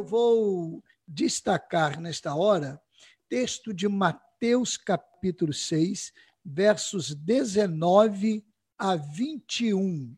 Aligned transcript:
eu 0.00 0.04
vou 0.04 0.82
destacar 1.06 2.00
nesta 2.00 2.34
hora 2.34 2.80
texto 3.28 3.74
de 3.74 3.86
Mateus 3.86 4.78
capítulo 4.78 5.52
6, 5.52 6.10
versos 6.42 7.14
19 7.14 8.42
a 8.78 8.96
21. 8.96 10.16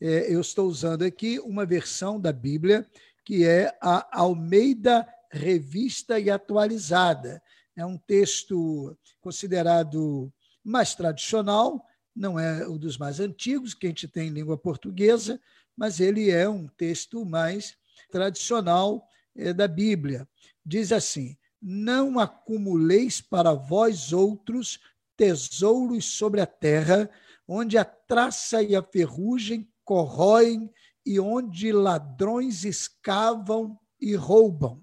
É, 0.00 0.32
eu 0.32 0.40
estou 0.40 0.68
usando 0.68 1.02
aqui 1.02 1.40
uma 1.40 1.66
versão 1.66 2.20
da 2.20 2.32
Bíblia 2.32 2.88
que 3.24 3.44
é 3.44 3.76
a 3.82 4.06
Almeida 4.16 5.04
Revista 5.32 6.20
e 6.20 6.30
Atualizada. 6.30 7.42
É 7.74 7.84
um 7.84 7.98
texto 7.98 8.96
considerado 9.20 10.32
mais 10.62 10.94
tradicional, 10.94 11.84
não 12.14 12.38
é 12.38 12.68
um 12.68 12.78
dos 12.78 12.96
mais 12.96 13.18
antigos 13.18 13.74
que 13.74 13.86
a 13.86 13.88
gente 13.88 14.06
tem 14.06 14.28
em 14.28 14.32
língua 14.32 14.56
portuguesa, 14.56 15.40
mas 15.76 15.98
ele 15.98 16.30
é 16.30 16.48
um 16.48 16.68
texto 16.68 17.24
mais 17.24 17.76
tradicional 18.08 19.04
da 19.54 19.68
Bíblia. 19.68 20.28
Diz 20.64 20.92
assim: 20.92 21.36
Não 21.60 22.18
acumuleis 22.18 23.20
para 23.20 23.52
vós 23.52 24.12
outros 24.12 24.80
tesouros 25.16 26.04
sobre 26.04 26.40
a 26.40 26.46
terra, 26.46 27.10
onde 27.46 27.78
a 27.78 27.84
traça 27.84 28.62
e 28.62 28.74
a 28.74 28.82
ferrugem 28.82 29.68
corroem 29.84 30.70
e 31.04 31.20
onde 31.20 31.70
ladrões 31.70 32.64
escavam 32.64 33.78
e 34.00 34.14
roubam. 34.14 34.82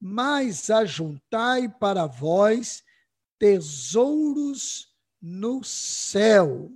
Mas 0.00 0.70
ajuntai 0.70 1.68
para 1.68 2.06
vós 2.06 2.82
tesouros 3.38 4.88
no 5.20 5.62
céu, 5.64 6.70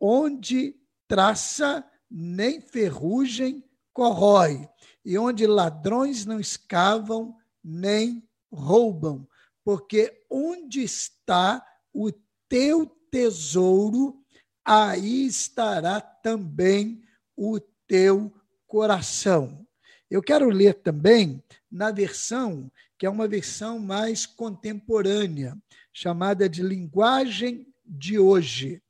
onde 0.00 0.76
traça 1.06 1.84
nem 2.10 2.60
ferrugem 2.60 3.64
corrói, 3.92 4.68
e 5.04 5.18
onde 5.18 5.46
ladrões 5.46 6.26
não 6.26 6.40
escavam 6.40 7.36
nem 7.62 8.22
roubam, 8.52 9.26
porque 9.64 10.24
onde 10.28 10.82
está 10.82 11.64
o 11.92 12.10
teu 12.48 12.86
tesouro, 13.10 14.24
aí 14.64 15.26
estará 15.26 16.00
também 16.00 17.02
o 17.36 17.58
teu 17.86 18.32
coração. 18.66 19.66
Eu 20.10 20.22
quero 20.22 20.48
ler 20.48 20.74
também 20.74 21.42
na 21.70 21.90
versão 21.90 22.70
que 23.00 23.06
é 23.06 23.10
uma 23.10 23.26
versão 23.26 23.78
mais 23.78 24.26
contemporânea, 24.26 25.56
chamada 25.90 26.46
de 26.46 26.62
linguagem 26.62 27.66
de 27.82 28.18
hoje. 28.18 28.82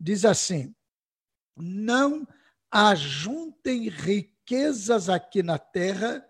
Diz 0.00 0.24
assim: 0.24 0.74
Não 1.54 2.26
ajuntem 2.70 3.90
riquezas 4.48 5.10
aqui 5.10 5.42
na 5.42 5.58
terra, 5.58 6.24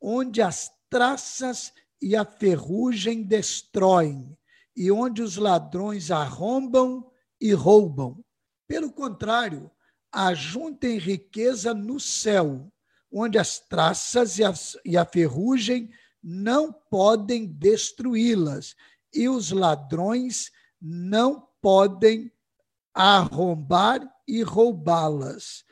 onde 0.00 0.40
as 0.40 0.70
traças 0.88 1.72
e 2.00 2.14
a 2.14 2.24
ferrugem 2.24 3.24
destroem, 3.24 4.38
e 4.76 4.92
onde 4.92 5.20
os 5.20 5.36
ladrões 5.36 6.12
arrombam 6.12 7.10
e 7.40 7.52
roubam. 7.52 8.24
Pelo 8.68 8.92
contrário, 8.92 9.68
ajuntem 10.12 10.98
riqueza 10.98 11.74
no 11.74 11.98
céu, 11.98 12.72
onde 13.10 13.38
as 13.38 13.58
traças 13.58 14.38
e 14.38 14.44
a, 14.44 14.54
e 14.84 14.96
a 14.96 15.04
ferrugem 15.04 15.90
não 16.22 16.72
podem 16.72 17.44
destruí-las, 17.44 18.76
e 19.12 19.28
os 19.28 19.50
ladrões 19.50 20.52
não 20.80 21.48
podem 21.60 22.32
arrombar 22.94 24.00
e 24.28 24.42
roubá-las. 24.42 25.64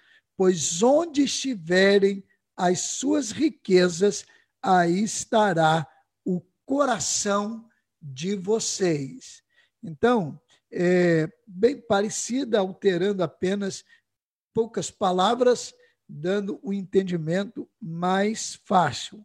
Pois 0.43 0.83
onde 0.83 1.23
estiverem 1.23 2.25
as 2.57 2.81
suas 2.81 3.31
riquezas, 3.31 4.27
aí 4.61 5.05
estará 5.05 5.87
o 6.25 6.41
coração 6.67 7.69
de 8.03 8.35
vocês. 8.35 9.41
Então, 9.81 10.42
é 10.69 11.31
bem 11.47 11.81
parecida, 11.81 12.58
alterando 12.58 13.23
apenas 13.23 13.85
poucas 14.52 14.91
palavras, 14.91 15.73
dando 16.08 16.58
um 16.61 16.73
entendimento 16.73 17.70
mais 17.81 18.61
fácil. 18.64 19.25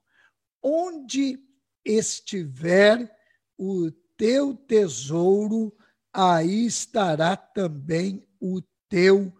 Onde 0.61 1.44
estiver 1.83 3.11
o 3.57 3.89
teu 4.16 4.53
tesouro, 4.53 5.75
aí 6.13 6.67
estará 6.67 7.35
também 7.35 8.23
o 8.39 8.61
teu 8.88 9.33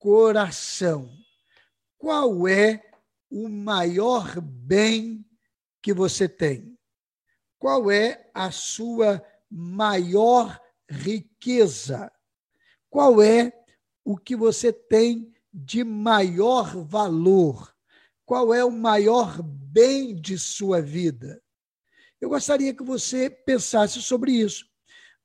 coração. 0.00 1.14
Qual 1.98 2.48
é 2.48 2.82
o 3.30 3.48
maior 3.48 4.40
bem 4.40 5.24
que 5.82 5.92
você 5.92 6.26
tem? 6.26 6.76
Qual 7.58 7.90
é 7.90 8.30
a 8.32 8.50
sua 8.50 9.22
maior 9.50 10.58
riqueza? 10.88 12.10
Qual 12.88 13.22
é 13.22 13.52
o 14.02 14.16
que 14.16 14.34
você 14.34 14.72
tem 14.72 15.32
de 15.52 15.84
maior 15.84 16.82
valor? 16.82 17.76
Qual 18.24 18.54
é 18.54 18.64
o 18.64 18.70
maior 18.70 19.42
bem 19.42 20.16
de 20.16 20.38
sua 20.38 20.80
vida? 20.80 21.42
Eu 22.18 22.30
gostaria 22.30 22.74
que 22.74 22.82
você 22.82 23.28
pensasse 23.28 24.00
sobre 24.00 24.32
isso. 24.32 24.66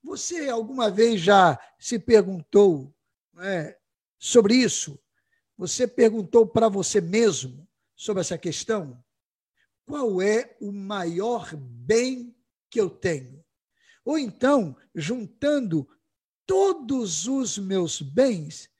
Você 0.02 0.50
alguma 0.50 0.90
vez 0.90 1.20
já 1.20 1.58
se 1.78 1.98
perguntou 1.98 2.94
é, 3.40 3.78
sobre 4.18 4.54
isso? 4.54 4.98
Você 5.56 5.86
perguntou 5.86 6.46
para 6.46 6.68
você 6.68 7.00
mesmo 7.00 7.68
sobre 7.94 8.20
essa 8.20 8.36
questão? 8.36 9.02
Qual 9.86 10.20
é 10.20 10.56
o 10.60 10.72
maior 10.72 11.54
bem 11.56 12.36
que 12.68 12.80
eu 12.80 12.90
tenho? 12.90 13.44
Ou 14.04 14.18
então, 14.18 14.76
juntando 14.94 15.88
todos 16.44 17.26
os 17.26 17.58
meus 17.58 18.00
bens, 18.00 18.70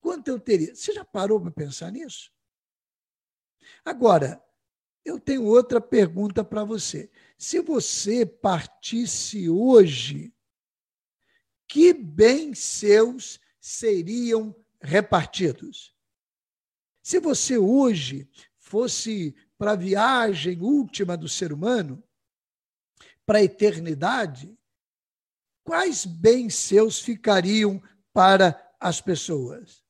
quanto 0.00 0.28
eu 0.28 0.38
teria? 0.40 0.74
Você 0.74 0.92
já 0.92 1.04
parou 1.04 1.40
para 1.40 1.50
pensar 1.50 1.90
nisso? 1.90 2.30
Agora, 3.84 4.42
eu 5.04 5.20
tenho 5.20 5.44
outra 5.44 5.80
pergunta 5.80 6.42
para 6.42 6.64
você. 6.64 7.10
Se 7.38 7.60
você 7.60 8.26
partisse 8.26 9.48
hoje, 9.48 10.34
que 11.68 11.92
bens 11.92 12.58
seus 12.58 13.40
seriam 13.60 14.54
repartidos? 14.86 15.94
Se 17.02 17.20
você 17.20 17.58
hoje 17.58 18.28
fosse 18.58 19.34
para 19.58 19.72
a 19.72 19.76
viagem 19.76 20.60
última 20.60 21.16
do 21.16 21.28
ser 21.28 21.52
humano, 21.52 22.02
para 23.24 23.38
a 23.38 23.42
eternidade, 23.42 24.56
quais 25.64 26.04
bens 26.04 26.54
seus 26.54 27.00
ficariam 27.00 27.82
para 28.12 28.74
as 28.80 29.00
pessoas? 29.00 29.85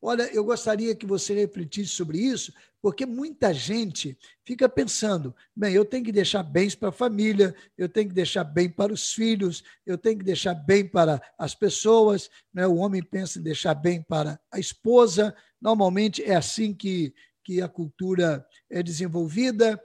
Olha, 0.00 0.32
eu 0.32 0.44
gostaria 0.44 0.94
que 0.94 1.04
você 1.04 1.34
refletisse 1.34 1.90
sobre 1.90 2.18
isso, 2.18 2.52
porque 2.80 3.04
muita 3.04 3.52
gente 3.52 4.16
fica 4.44 4.68
pensando: 4.68 5.34
bem, 5.54 5.74
eu 5.74 5.84
tenho 5.84 6.04
que 6.04 6.12
deixar 6.12 6.44
bens 6.44 6.76
para 6.76 6.90
a 6.90 6.92
família, 6.92 7.54
eu 7.76 7.88
tenho 7.88 8.08
que 8.08 8.14
deixar 8.14 8.44
bem 8.44 8.70
para 8.70 8.92
os 8.92 9.12
filhos, 9.12 9.64
eu 9.84 9.98
tenho 9.98 10.18
que 10.18 10.24
deixar 10.24 10.54
bem 10.54 10.86
para 10.88 11.20
as 11.36 11.52
pessoas. 11.54 12.30
Né? 12.54 12.64
O 12.66 12.76
homem 12.76 13.02
pensa 13.02 13.40
em 13.40 13.42
deixar 13.42 13.74
bem 13.74 14.00
para 14.00 14.40
a 14.52 14.60
esposa. 14.60 15.34
Normalmente 15.60 16.22
é 16.22 16.36
assim 16.36 16.72
que, 16.72 17.12
que 17.42 17.60
a 17.60 17.68
cultura 17.68 18.46
é 18.70 18.84
desenvolvida. 18.84 19.82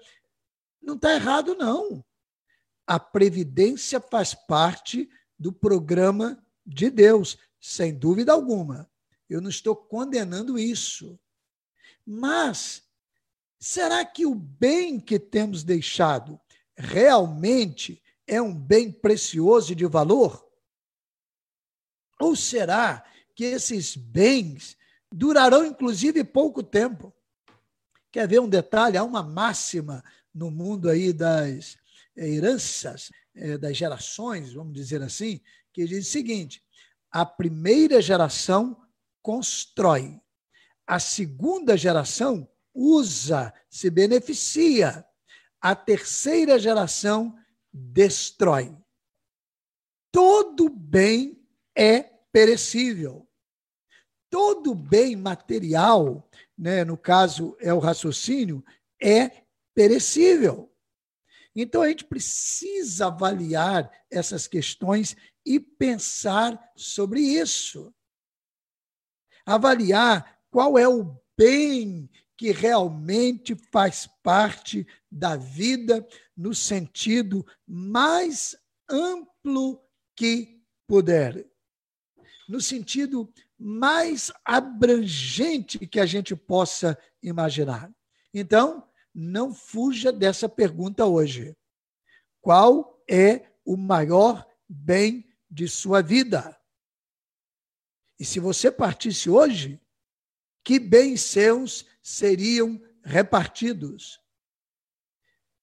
Não 0.80 0.94
está 0.94 1.16
errado, 1.16 1.56
não. 1.56 2.06
A 2.86 3.00
previdência 3.00 4.00
faz 4.00 4.36
parte 4.36 5.10
do 5.40 5.52
programa 5.52 6.38
de 6.64 6.92
Deus, 6.92 7.40
sem 7.60 7.98
dúvida 7.98 8.32
alguma. 8.32 8.88
Eu 9.34 9.42
não 9.42 9.50
estou 9.50 9.76
condenando 9.76 10.60
isso. 10.60 11.20
Mas 12.06 12.84
será 13.58 14.06
que 14.06 14.28
o 14.28 14.36
bem 14.36 15.00
que 15.00 15.18
temos 15.18 15.64
deixado 15.64 16.40
realmente 16.78 18.00
é 18.28 18.40
um 18.40 18.54
bem 18.54 18.92
precioso 18.92 19.72
e 19.72 19.76
de 19.76 19.88
valor? 19.88 20.48
Ou 22.20 22.36
será 22.36 23.04
que 23.34 23.44
esses 23.44 23.96
bens 23.96 24.78
durarão 25.12 25.66
inclusive 25.66 26.24
pouco 26.24 26.62
tempo? 26.62 27.12
Quer 28.12 28.28
ver 28.28 28.40
um 28.40 28.48
detalhe? 28.48 28.98
Há 28.98 29.04
uma 29.04 29.24
máxima 29.24 30.04
no 30.32 30.52
mundo 30.52 30.88
aí 30.88 31.12
das 31.12 31.76
heranças, 32.16 33.10
eh, 33.34 33.58
das 33.58 33.76
gerações, 33.76 34.54
vamos 34.54 34.74
dizer 34.74 35.02
assim, 35.02 35.42
que 35.74 35.86
diz 35.86 36.08
o 36.08 36.12
seguinte: 36.12 36.64
a 37.10 37.26
primeira 37.26 38.00
geração 38.00 38.83
constrói. 39.24 40.22
A 40.86 41.00
segunda 41.00 41.76
geração 41.78 42.48
usa, 42.74 43.54
se 43.70 43.90
beneficia. 43.90 45.04
A 45.62 45.74
terceira 45.74 46.60
geração 46.60 47.36
destrói. 47.72 48.78
Todo 50.12 50.70
bem 50.70 51.42
é 51.76 52.04
perecível. 52.32 53.28
Todo 54.30 54.76
bem 54.76 55.16
material, 55.16 56.30
né, 56.58 56.84
no 56.84 56.98
caso 56.98 57.56
é 57.60 57.74
o 57.74 57.80
raciocínio, 57.80 58.64
é 59.02 59.44
perecível. 59.74 60.72
Então 61.56 61.82
a 61.84 61.88
gente 61.88 62.04
precisa 62.04 63.08
avaliar 63.08 63.92
essas 64.10 64.48
questões 64.48 65.16
e 65.46 65.60
pensar 65.60 66.60
sobre 66.76 67.22
isso. 67.22 67.94
Avaliar 69.46 70.40
qual 70.50 70.78
é 70.78 70.88
o 70.88 71.18
bem 71.38 72.10
que 72.38 72.52
realmente 72.52 73.56
faz 73.72 74.08
parte 74.22 74.86
da 75.12 75.36
vida 75.36 76.06
no 76.36 76.54
sentido 76.54 77.46
mais 77.68 78.56
amplo 78.90 79.82
que 80.16 80.62
puder. 80.88 81.46
No 82.48 82.60
sentido 82.60 83.32
mais 83.58 84.32
abrangente 84.44 85.80
que 85.88 86.00
a 86.00 86.06
gente 86.06 86.36
possa 86.36 86.98
imaginar. 87.22 87.90
Então, 88.34 88.88
não 89.14 89.54
fuja 89.54 90.12
dessa 90.12 90.50
pergunta 90.50 91.06
hoje. 91.06 91.56
Qual 92.42 93.02
é 93.10 93.46
o 93.64 93.78
maior 93.78 94.46
bem 94.68 95.26
de 95.50 95.68
sua 95.68 96.02
vida? 96.02 96.60
E 98.20 98.26
se 98.26 98.40
você 98.40 98.72
partisse 98.72 99.30
hoje, 99.30 99.82
que 100.64 100.80
bens 100.80 101.22
seus 101.22 101.86
seriam 102.02 102.82
repartidos? 103.04 104.20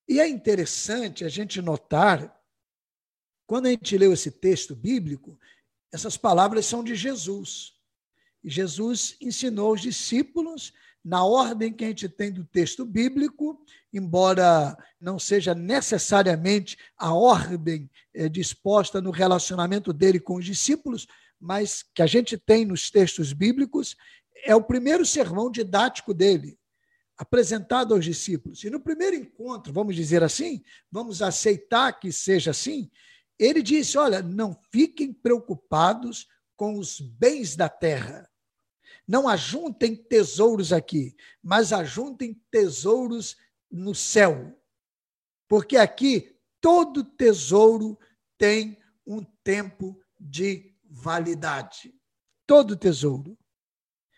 E 0.08 0.20
é 0.20 0.28
interessante 0.28 1.24
a 1.24 1.28
gente 1.28 1.62
notar, 1.62 2.36
quando 3.46 3.66
a 3.66 3.70
gente 3.70 3.96
leu 3.96 4.12
esse 4.12 4.30
texto 4.30 4.74
bíblico, 4.74 5.38
essas 5.92 6.16
palavras 6.16 6.66
são 6.66 6.82
de 6.82 6.94
Jesus. 6.94 7.74
E 8.42 8.50
Jesus 8.50 9.16
ensinou 9.20 9.72
os 9.72 9.80
discípulos 9.80 10.72
na 11.04 11.24
ordem 11.24 11.72
que 11.72 11.84
a 11.84 11.88
gente 11.88 12.08
tem 12.08 12.30
do 12.30 12.44
texto 12.44 12.84
bíblico, 12.84 13.64
embora 13.92 14.76
não 15.00 15.18
seja 15.18 15.54
necessariamente 15.54 16.76
a 16.96 17.14
ordem 17.14 17.90
é, 18.14 18.28
disposta 18.28 19.00
no 19.00 19.10
relacionamento 19.10 19.92
dele 19.92 20.20
com 20.20 20.36
os 20.36 20.44
discípulos, 20.44 21.06
mas 21.40 21.82
que 21.94 22.02
a 22.02 22.06
gente 22.06 22.36
tem 22.36 22.64
nos 22.64 22.90
textos 22.90 23.32
bíblicos, 23.32 23.96
é 24.44 24.54
o 24.54 24.62
primeiro 24.62 25.06
sermão 25.06 25.50
didático 25.50 26.12
dele, 26.12 26.58
apresentado 27.16 27.94
aos 27.94 28.04
discípulos. 28.04 28.62
E 28.64 28.70
no 28.70 28.80
primeiro 28.80 29.16
encontro, 29.16 29.72
vamos 29.72 29.96
dizer 29.96 30.22
assim, 30.22 30.62
vamos 30.90 31.22
aceitar 31.22 31.98
que 31.98 32.12
seja 32.12 32.50
assim, 32.50 32.90
ele 33.38 33.62
disse: 33.62 33.96
Olha, 33.96 34.22
não 34.22 34.58
fiquem 34.70 35.12
preocupados 35.12 36.28
com 36.56 36.78
os 36.78 37.00
bens 37.00 37.56
da 37.56 37.68
terra 37.68 38.30
não 39.10 39.28
ajuntem 39.28 39.96
tesouros 39.96 40.72
aqui, 40.72 41.16
mas 41.42 41.72
ajuntem 41.72 42.40
tesouros 42.48 43.36
no 43.68 43.92
céu. 43.92 44.56
Porque 45.48 45.76
aqui 45.76 46.36
todo 46.60 47.02
tesouro 47.02 47.98
tem 48.38 48.78
um 49.04 49.24
tempo 49.42 50.00
de 50.16 50.69
validade. 50.90 51.94
Todo 52.46 52.76
tesouro. 52.76 53.38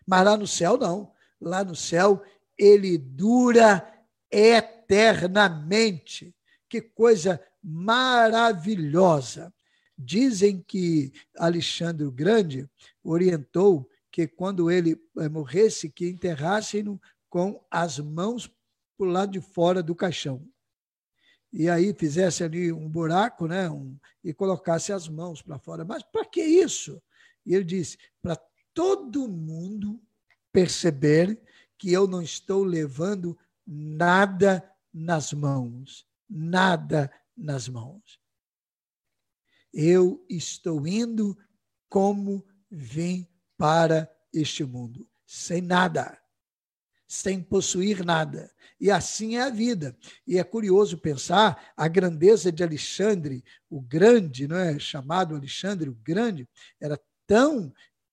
Mas 0.06 0.24
lá 0.24 0.36
no 0.36 0.46
céu, 0.46 0.78
não. 0.78 1.12
Lá 1.40 1.62
no 1.62 1.76
céu, 1.76 2.22
ele 2.56 2.96
dura 2.96 3.86
eternamente. 4.30 6.34
Que 6.68 6.80
coisa 6.80 7.40
maravilhosa. 7.62 9.52
Dizem 9.96 10.62
que 10.62 11.12
Alexandre 11.36 12.06
o 12.06 12.10
Grande 12.10 12.68
orientou 13.04 13.88
que 14.10 14.26
quando 14.26 14.70
ele 14.70 14.98
eh, 15.18 15.28
morresse, 15.28 15.90
que 15.90 16.08
enterrassem-no 16.08 17.00
com 17.28 17.62
as 17.70 17.98
mãos 17.98 18.50
para 18.96 19.06
o 19.06 19.10
lado 19.10 19.32
de 19.32 19.40
fora 19.40 19.82
do 19.82 19.94
caixão. 19.94 20.46
E 21.52 21.68
aí 21.68 21.92
fizesse 21.92 22.42
ali 22.42 22.72
um 22.72 22.88
buraco 22.88 23.46
né, 23.46 23.68
um, 23.68 23.96
e 24.24 24.32
colocasse 24.32 24.92
as 24.92 25.08
mãos 25.08 25.42
para 25.42 25.58
fora. 25.58 25.84
Mas 25.84 26.02
para 26.02 26.24
que 26.24 26.42
isso? 26.42 27.00
E 27.44 27.54
ele 27.54 27.64
disse: 27.64 27.98
para 28.22 28.36
todo 28.72 29.28
mundo 29.28 30.00
perceber 30.50 31.40
que 31.76 31.92
eu 31.92 32.06
não 32.06 32.22
estou 32.22 32.64
levando 32.64 33.36
nada 33.66 34.64
nas 34.92 35.32
mãos. 35.32 36.06
Nada 36.28 37.12
nas 37.36 37.68
mãos. 37.68 38.18
Eu 39.72 40.24
estou 40.28 40.86
indo 40.86 41.36
como 41.88 42.46
vim 42.70 43.26
para 43.56 44.10
este 44.32 44.64
mundo, 44.64 45.06
sem 45.26 45.60
nada, 45.60 46.18
sem 47.12 47.42
possuir 47.42 48.02
nada. 48.02 48.50
E 48.80 48.90
assim 48.90 49.36
é 49.36 49.42
a 49.42 49.50
vida. 49.50 49.94
E 50.26 50.38
é 50.38 50.42
curioso 50.42 50.96
pensar 50.96 51.70
a 51.76 51.86
grandeza 51.86 52.50
de 52.50 52.64
Alexandre 52.64 53.44
o 53.68 53.82
Grande, 53.82 54.48
não 54.48 54.56
é? 54.56 54.78
chamado 54.78 55.36
Alexandre 55.36 55.90
o 55.90 55.98
Grande, 56.02 56.48
era 56.80 56.98
tão 57.26 57.70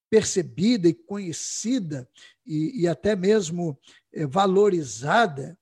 percebida 0.09 0.89
e 0.89 0.93
conhecida 0.93 2.09
e, 2.45 2.81
e 2.81 2.87
até 2.89 3.15
mesmo 3.15 3.79
é, 4.13 4.27
valorizada. 4.27 5.57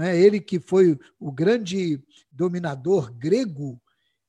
É? 0.00 0.20
Ele 0.20 0.38
que 0.38 0.60
foi 0.60 0.98
o 1.18 1.32
grande 1.32 2.02
dominador 2.30 3.10
grego, 3.14 3.80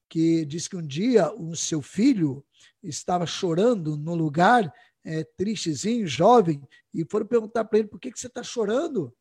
que 0.07 0.45
diz 0.45 0.65
que 0.65 0.77
um 0.77 0.87
dia 0.87 1.29
o 1.33 1.57
seu 1.57 1.81
filho 1.81 2.41
estava 2.81 3.25
chorando 3.25 3.97
no 3.97 4.15
lugar 4.15 4.73
é, 5.05 5.23
tristezinho, 5.23 6.07
jovem, 6.07 6.61
e 6.93 7.05
foram 7.09 7.25
perguntar 7.25 7.65
para 7.65 7.79
ele 7.79 7.87
por 7.87 7.99
que, 7.99 8.11
que 8.11 8.19
você 8.19 8.27
está 8.27 8.41
chorando. 8.41 9.15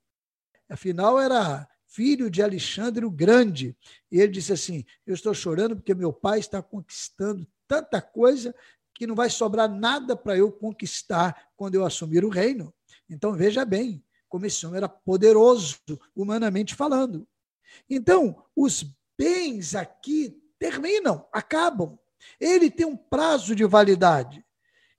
Afinal, 0.69 1.21
era 1.21 1.69
filho 1.87 2.31
de 2.31 2.43
Alexandre 2.43 3.05
o 3.05 3.11
Grande. 3.11 3.77
E 4.11 4.19
ele 4.19 4.33
disse 4.33 4.53
assim: 4.53 4.85
Eu 5.07 5.15
estou 5.15 5.35
chorando 5.35 5.77
porque 5.77 5.95
meu 5.95 6.13
pai 6.13 6.41
está 6.41 6.63
conquistando 6.63 7.47
tanta 7.69 8.01
coisa 8.01 8.55
que 8.95 9.07
não 9.07 9.15
vai 9.15 9.29
sobrar 9.29 9.69
nada 9.69 10.17
para 10.17 10.37
eu 10.37 10.51
conquistar 10.51 11.49
quando 11.57 11.75
eu 11.75 11.85
assumir 11.85 12.25
o 12.25 12.29
reino. 12.29 12.73
Então, 13.09 13.33
veja 13.33 13.65
bem 13.65 14.03
como 14.29 14.47
esse 14.47 14.67
homem 14.67 14.79
era 14.79 14.89
poderoso, 14.89 15.79
humanamente 16.15 16.75
falando. 16.75 17.27
Então, 17.89 18.45
os 18.57 18.85
bens 19.17 19.75
aqui 19.75 20.37
terminam, 20.59 21.29
acabam. 21.33 21.99
Ele 22.41 22.71
tem 22.71 22.87
um 22.87 22.97
prazo 22.97 23.55
de 23.55 23.65
validade. 23.65 24.44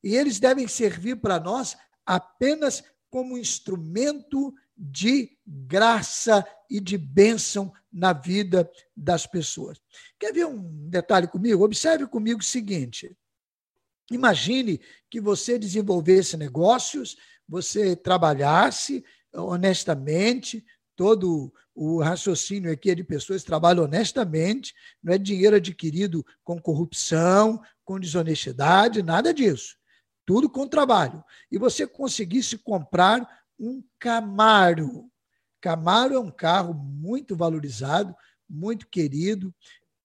E 0.05 0.15
eles 0.15 0.39
devem 0.39 0.67
servir 0.67 1.15
para 1.15 1.39
nós 1.39 1.75
apenas 2.05 2.83
como 3.09 3.39
instrumento 3.39 4.53
de 4.77 5.35
graça 5.47 6.45
e 6.69 6.79
de 6.79 6.95
bênção 6.95 7.73
na 7.91 8.13
vida 8.13 8.69
das 8.95 9.25
pessoas. 9.25 9.81
Quer 10.19 10.31
ver 10.31 10.45
um 10.45 10.87
detalhe 10.87 11.27
comigo? 11.27 11.63
Observe 11.63 12.05
comigo 12.05 12.39
o 12.39 12.43
seguinte: 12.43 13.17
imagine 14.11 14.79
que 15.09 15.19
você 15.19 15.57
desenvolvesse 15.57 16.37
negócios, 16.37 17.17
você 17.49 17.95
trabalhasse 17.95 19.03
honestamente, 19.33 20.63
todo 20.95 21.51
o 21.73 21.99
raciocínio 21.99 22.71
aqui 22.71 22.91
é 22.91 22.95
de 22.95 23.03
pessoas 23.03 23.41
que 23.41 23.47
trabalham 23.47 23.85
honestamente, 23.85 24.71
não 25.01 25.13
é 25.13 25.17
dinheiro 25.17 25.55
adquirido 25.55 26.23
com 26.43 26.61
corrupção, 26.61 27.59
com 27.83 27.99
desonestidade, 27.99 29.01
nada 29.01 29.33
disso 29.33 29.75
tudo 30.25 30.49
com 30.49 30.67
trabalho, 30.67 31.23
e 31.51 31.57
você 31.57 31.85
conseguisse 31.85 32.57
comprar 32.57 33.45
um 33.59 33.83
Camaro. 33.99 35.09
Camaro 35.61 36.15
é 36.15 36.19
um 36.19 36.31
carro 36.31 36.73
muito 36.73 37.35
valorizado, 37.35 38.15
muito 38.49 38.87
querido. 38.87 39.53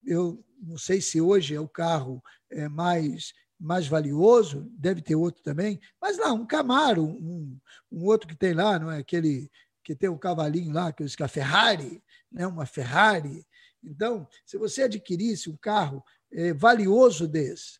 Eu 0.05 0.45
não 0.61 0.79
sei 0.79 1.01
se 1.01 1.21
hoje 1.21 1.55
é 1.55 1.61
o 1.61 1.69
carro 1.69 2.23
é, 2.51 2.69
mais 2.69 3.33
mais 3.61 3.87
valioso, 3.87 4.67
deve 4.73 5.03
ter 5.03 5.15
outro 5.15 5.43
também, 5.43 5.79
mas 6.01 6.17
lá, 6.17 6.33
um 6.33 6.47
Camaro, 6.47 7.05
um, 7.05 7.59
um 7.93 8.07
outro 8.07 8.27
que 8.27 8.35
tem 8.35 8.55
lá, 8.55 8.79
não 8.79 8.91
é 8.91 8.97
aquele 8.97 9.51
que 9.85 9.95
tem 9.95 10.09
um 10.09 10.17
cavalinho 10.17 10.73
lá, 10.73 10.91
que 10.93 11.03
é 11.03 11.07
a 11.21 11.29
Ferrari, 11.29 12.03
né? 12.33 12.47
uma 12.47 12.65
Ferrari. 12.65 13.47
Então, 13.85 14.27
se 14.47 14.57
você 14.57 14.85
adquirisse 14.85 15.51
um 15.51 15.57
carro 15.57 16.03
é, 16.33 16.55
valioso 16.55 17.29
desse, 17.29 17.80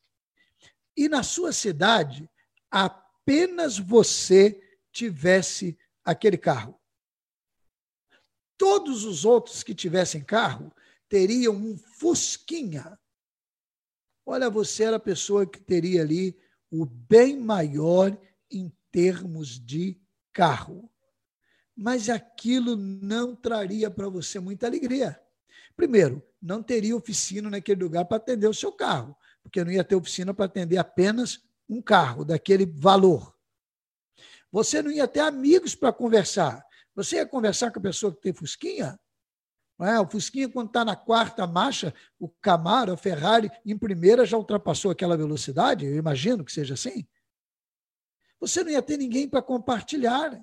e 1.01 1.09
na 1.09 1.23
sua 1.23 1.51
cidade 1.51 2.29
apenas 2.71 3.79
você 3.79 4.61
tivesse 4.93 5.79
aquele 6.05 6.37
carro. 6.37 6.79
Todos 8.59 9.05
os 9.05 9.25
outros 9.25 9.63
que 9.63 9.75
tivessem 9.75 10.23
carro 10.23 10.71
teriam 11.09 11.55
um 11.55 11.79
Fusquinha. 11.79 13.01
Olha, 14.27 14.51
você 14.51 14.83
era 14.85 14.97
a 14.97 15.01
pessoa 15.01 15.47
que 15.47 15.59
teria 15.59 16.03
ali 16.03 16.39
o 16.71 16.85
bem 16.85 17.41
maior 17.41 18.15
em 18.51 18.71
termos 18.93 19.59
de 19.59 19.99
carro. 20.35 20.93
Mas 21.75 22.11
aquilo 22.11 22.77
não 22.77 23.35
traria 23.35 23.91
para 23.91 24.11
você 24.11 24.39
muita 24.39 24.67
alegria. 24.67 25.19
Primeiro, 25.75 26.23
não 26.43 26.63
teria 26.63 26.95
oficina 26.95 27.49
naquele 27.49 27.83
lugar 27.83 28.05
para 28.05 28.19
atender 28.19 28.49
o 28.49 28.53
seu 28.53 28.71
carro 28.71 29.17
porque 29.43 29.65
não 29.65 29.73
ia 29.73 29.85
ter 29.85 29.95
oficina 29.95 30.33
para 30.35 30.45
atender 30.45 30.79
apenas 30.79 31.43
um 31.69 31.81
carro 31.81 32.25
daquele 32.25 32.67
valor. 32.67 33.35
Você 34.51 34.83
não 34.83 34.91
ia 34.91 35.07
ter 35.07 35.21
amigos 35.21 35.75
para 35.75 35.93
conversar. 35.93 36.65
Você 36.95 37.17
ia 37.17 37.27
conversar 37.27 37.71
com 37.71 37.79
a 37.79 37.83
pessoa 37.83 38.13
que 38.13 38.21
tem 38.21 38.33
fusquinha? 38.33 38.99
É? 39.87 39.99
O 39.99 40.07
Fusquinha, 40.07 40.49
quando 40.49 40.69
está 40.69 40.85
na 40.85 40.95
quarta 40.95 41.47
marcha, 41.47 41.95
o 42.19 42.29
Camaro, 42.29 42.93
a 42.93 42.97
Ferrari, 42.97 43.51
em 43.65 43.79
primeira 43.79 44.27
já 44.27 44.37
ultrapassou 44.37 44.91
aquela 44.91 45.17
velocidade, 45.17 45.87
eu 45.87 45.97
imagino 45.97 46.45
que 46.45 46.53
seja 46.53 46.75
assim. 46.75 47.07
Você 48.39 48.63
não 48.63 48.71
ia 48.71 48.83
ter 48.83 48.99
ninguém 48.99 49.27
para 49.27 49.41
compartilhar. 49.41 50.39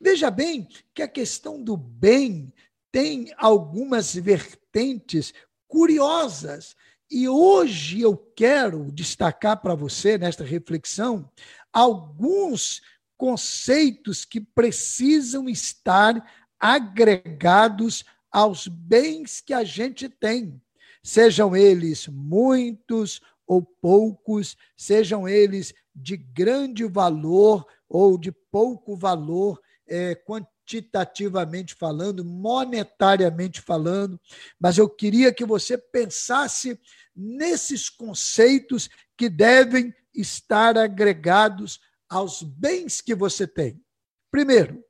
Veja 0.00 0.30
bem 0.30 0.66
que 0.94 1.02
a 1.02 1.08
questão 1.08 1.62
do 1.62 1.76
bem 1.76 2.52
tem 2.90 3.32
algumas 3.36 4.14
vertentes 4.14 5.34
curiosas. 5.68 6.74
E 7.14 7.28
hoje 7.28 8.00
eu 8.00 8.16
quero 8.16 8.90
destacar 8.90 9.60
para 9.60 9.74
você, 9.74 10.16
nesta 10.16 10.42
reflexão, 10.42 11.30
alguns 11.70 12.80
conceitos 13.18 14.24
que 14.24 14.40
precisam 14.40 15.46
estar 15.46 16.26
agregados 16.58 18.02
aos 18.30 18.66
bens 18.66 19.42
que 19.42 19.52
a 19.52 19.62
gente 19.62 20.08
tem, 20.08 20.58
sejam 21.02 21.54
eles 21.54 22.08
muitos 22.08 23.20
ou 23.46 23.60
poucos, 23.60 24.56
sejam 24.74 25.28
eles 25.28 25.74
de 25.94 26.16
grande 26.16 26.86
valor 26.86 27.66
ou 27.90 28.16
de 28.16 28.32
pouco 28.32 28.96
valor, 28.96 29.60
é, 29.86 30.14
quantitativamente 30.62 31.74
falando, 31.74 32.24
monetariamente 32.24 33.60
falando, 33.60 34.20
mas 34.58 34.78
eu 34.78 34.88
queria 34.88 35.32
que 35.32 35.44
você 35.44 35.76
pensasse 35.76 36.78
nesses 37.14 37.88
conceitos 37.88 38.88
que 39.16 39.28
devem 39.28 39.94
estar 40.14 40.78
agregados 40.78 41.80
aos 42.08 42.42
bens 42.42 43.00
que 43.00 43.14
você 43.14 43.46
tem. 43.46 43.82
Primeiro, 44.30 44.84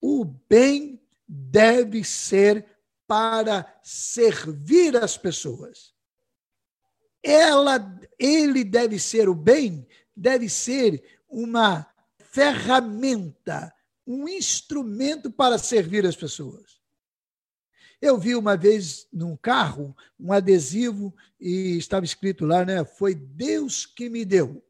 o 0.00 0.24
bem 0.24 1.00
deve 1.26 2.04
ser 2.04 2.66
para 3.06 3.78
servir 3.82 4.96
as 4.96 5.16
pessoas. 5.16 5.92
Ela, 7.22 7.98
ele 8.18 8.64
deve 8.64 8.98
ser 8.98 9.28
o 9.28 9.34
bem, 9.34 9.86
deve 10.14 10.48
ser 10.48 11.02
uma 11.28 11.86
ferramenta, 12.18 13.72
um 14.06 14.28
instrumento 14.28 15.30
para 15.30 15.58
servir 15.58 16.06
as 16.06 16.16
pessoas. 16.16 16.80
Eu 18.00 18.18
vi 18.18 18.34
uma 18.34 18.56
vez 18.56 19.06
num 19.12 19.36
carro 19.36 19.96
um 20.20 20.32
adesivo 20.32 21.14
e 21.40 21.76
estava 21.78 22.04
escrito 22.04 22.44
lá, 22.44 22.64
né? 22.64 22.84
Foi 22.84 23.14
Deus 23.14 23.86
que 23.86 24.10
me 24.10 24.24
deu. 24.24 24.62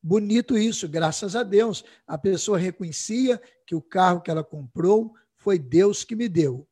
Bonito 0.00 0.56
isso, 0.56 0.88
graças 0.88 1.34
a 1.34 1.42
Deus. 1.42 1.84
A 2.06 2.16
pessoa 2.16 2.58
reconhecia 2.58 3.40
que 3.66 3.74
o 3.74 3.82
carro 3.82 4.20
que 4.20 4.30
ela 4.30 4.44
comprou 4.44 5.14
foi 5.36 5.58
Deus 5.58 6.04
que 6.04 6.14
me 6.14 6.28
deu. 6.28 6.68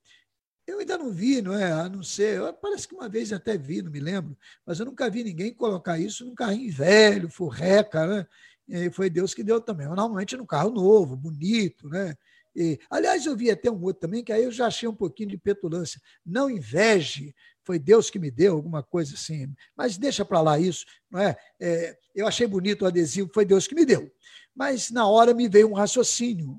Eu 0.67 0.79
ainda 0.79 0.97
não 0.97 1.11
vi, 1.11 1.43
não 1.43 1.55
é? 1.55 1.73
A 1.73 1.89
não 1.89 2.03
ser, 2.03 2.41
parece 2.63 2.87
que 2.87 2.95
uma 2.95 3.09
vez 3.09 3.33
até 3.33 3.59
vi, 3.59 3.83
não 3.83 3.91
me 3.91 3.99
lembro, 3.99 4.39
mas 4.65 4.79
eu 4.79 4.87
nunca 4.87 5.11
vi 5.11 5.25
ninguém 5.25 5.53
colocar 5.53 5.99
isso 5.99 6.25
num 6.25 6.35
carrinho 6.35 6.73
velho, 6.73 7.29
furreca, 7.29 8.07
né? 8.07 8.27
E 8.71 8.89
foi 8.89 9.11
Deus 9.11 9.35
que 9.35 9.43
deu 9.43 9.61
também. 9.61 9.89
Normalmente 9.89 10.37
num 10.37 10.47
carro 10.47 10.71
novo, 10.71 11.17
bonito, 11.17 11.89
né? 11.89 12.15
E, 12.55 12.79
aliás, 12.89 13.27
eu 13.27 13.37
vi 13.37 13.51
até 13.51 13.71
um 13.71 13.83
outro 13.83 14.01
também, 14.01 14.23
que 14.23 14.33
aí 14.33 14.45
eu 14.45 14.53
já 14.53 14.67
achei 14.67 14.89
um 14.89 14.95
pouquinho 14.95 15.31
de 15.31 15.39
petulância. 15.39 16.01
Não 16.25 16.49
inveje, 16.49 17.35
foi 17.65 17.79
Deus 17.79 18.11
que 18.11 18.19
me 18.19 18.31
deu, 18.31 18.55
alguma 18.55 18.83
coisa 18.83 19.15
assim. 19.15 19.53
Mas 19.77 19.99
deixa 19.99 20.25
para 20.25 20.41
lá 20.41 20.59
isso, 20.59 20.85
não 21.11 21.21
é? 21.21 21.37
é? 21.61 21.99
Eu 22.15 22.27
achei 22.27 22.47
bonito 22.47 22.83
o 22.83 22.87
adesivo, 22.87 23.31
foi 23.35 23.45
Deus 23.45 23.67
que 23.67 23.75
me 23.75 23.85
deu. 23.85 24.11
Mas 24.55 24.91
na 24.91 25.07
hora 25.07 25.35
me 25.35 25.49
veio 25.49 25.69
um 25.69 25.75
raciocínio. 25.75 26.59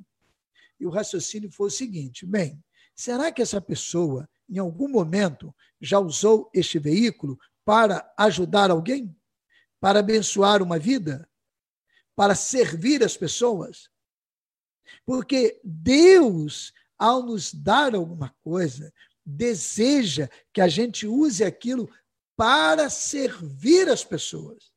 E 0.80 0.86
o 0.86 0.90
raciocínio 0.90 1.50
foi 1.52 1.68
o 1.68 1.72
seguinte: 1.72 2.26
bem, 2.26 2.62
será 2.96 3.32
que 3.32 3.42
essa 3.42 3.62
pessoa, 3.62 4.28
em 4.50 4.58
algum 4.58 4.90
momento, 4.90 5.54
já 5.80 6.00
usou 6.00 6.50
este 6.54 6.78
veículo 6.78 7.38
para 7.64 8.12
ajudar 8.18 8.70
alguém? 8.70 9.16
Para 9.80 10.00
abençoar 10.00 10.62
uma 10.62 10.78
vida? 10.78 11.28
Para 12.22 12.36
servir 12.36 13.04
as 13.04 13.18
pessoas? 13.18 13.90
Porque 15.08 15.60
Deus, 15.64 16.72
ao 16.96 17.24
nos 17.24 17.52
dar 17.52 17.96
alguma 17.96 18.32
coisa, 18.44 18.94
deseja 19.26 20.30
que 20.54 20.62
a 20.62 20.68
gente 20.68 21.08
use 21.08 21.44
aquilo 21.44 21.90
para 22.38 22.92
servir 22.92 23.90
as 23.90 24.04
pessoas. 24.04 24.72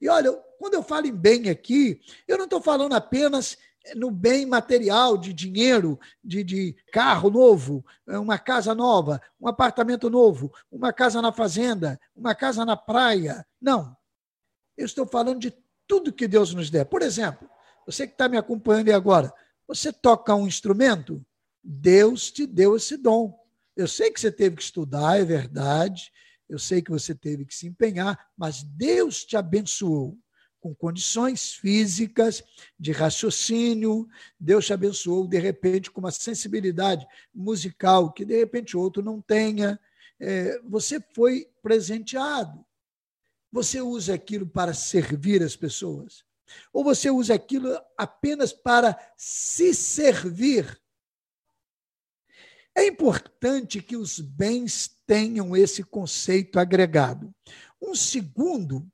E 0.00 0.08
olha, 0.08 0.32
quando 0.56 0.74
eu 0.74 0.84
falo 0.84 1.08
em 1.08 1.12
bem 1.12 1.50
aqui, 1.50 2.00
eu 2.28 2.38
não 2.38 2.44
estou 2.44 2.62
falando 2.62 2.92
apenas 2.94 3.58
no 3.96 4.12
bem 4.12 4.46
material 4.46 5.18
de 5.18 5.32
dinheiro, 5.32 5.98
de, 6.22 6.44
de 6.44 6.76
carro 6.92 7.30
novo, 7.30 7.84
uma 8.06 8.38
casa 8.38 8.76
nova, 8.76 9.20
um 9.40 9.48
apartamento 9.48 10.08
novo, 10.08 10.54
uma 10.70 10.92
casa 10.92 11.20
na 11.20 11.32
fazenda, 11.32 12.00
uma 12.14 12.32
casa 12.32 12.64
na 12.64 12.76
praia. 12.76 13.44
Não. 13.60 13.96
Eu 14.76 14.86
estou 14.86 15.04
falando 15.04 15.40
de 15.40 15.63
tudo 15.86 16.12
que 16.12 16.28
Deus 16.28 16.54
nos 16.54 16.70
der. 16.70 16.84
Por 16.84 17.02
exemplo, 17.02 17.48
você 17.86 18.06
que 18.06 18.14
está 18.14 18.28
me 18.28 18.36
acompanhando 18.36 18.90
agora, 18.90 19.32
você 19.66 19.92
toca 19.92 20.34
um 20.34 20.46
instrumento, 20.46 21.24
Deus 21.62 22.30
te 22.30 22.46
deu 22.46 22.76
esse 22.76 22.96
dom. 22.96 23.38
Eu 23.76 23.88
sei 23.88 24.10
que 24.10 24.20
você 24.20 24.30
teve 24.30 24.56
que 24.56 24.62
estudar, 24.62 25.18
é 25.18 25.24
verdade. 25.24 26.12
Eu 26.48 26.58
sei 26.58 26.82
que 26.82 26.90
você 26.90 27.14
teve 27.14 27.44
que 27.44 27.54
se 27.54 27.66
empenhar, 27.66 28.30
mas 28.36 28.62
Deus 28.62 29.24
te 29.24 29.36
abençoou 29.36 30.18
com 30.60 30.74
condições 30.74 31.52
físicas, 31.52 32.42
de 32.78 32.90
raciocínio. 32.90 34.08
Deus 34.40 34.64
te 34.64 34.72
abençoou, 34.72 35.26
de 35.26 35.38
repente, 35.38 35.90
com 35.90 36.00
uma 36.00 36.10
sensibilidade 36.10 37.06
musical 37.34 38.12
que, 38.12 38.24
de 38.24 38.36
repente, 38.36 38.76
outro 38.76 39.02
não 39.02 39.20
tenha. 39.20 39.78
É, 40.18 40.58
você 40.64 41.02
foi 41.14 41.48
presenteado. 41.62 42.64
Você 43.54 43.80
usa 43.80 44.14
aquilo 44.14 44.48
para 44.48 44.74
servir 44.74 45.40
as 45.40 45.54
pessoas? 45.54 46.24
Ou 46.72 46.82
você 46.82 47.08
usa 47.08 47.34
aquilo 47.34 47.68
apenas 47.96 48.52
para 48.52 48.98
se 49.16 49.72
servir? 49.72 50.76
É 52.74 52.84
importante 52.84 53.80
que 53.80 53.96
os 53.96 54.18
bens 54.18 54.98
tenham 55.06 55.56
esse 55.56 55.84
conceito 55.84 56.58
agregado. 56.58 57.32
Um 57.80 57.94
segundo, 57.94 58.90